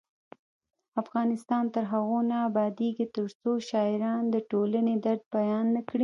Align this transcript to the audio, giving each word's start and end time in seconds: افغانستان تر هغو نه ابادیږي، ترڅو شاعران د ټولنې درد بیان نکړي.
افغانستان 1.01 1.63
تر 1.73 1.83
هغو 1.93 2.19
نه 2.29 2.37
ابادیږي، 2.49 3.05
ترڅو 3.15 3.51
شاعران 3.69 4.23
د 4.31 4.35
ټولنې 4.51 4.93
درد 5.05 5.23
بیان 5.35 5.65
نکړي. 5.77 5.99